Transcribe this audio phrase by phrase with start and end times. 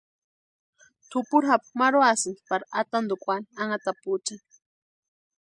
[1.09, 4.43] Tupuri japu marhuasïnti pari atantukwani anhatapuchani.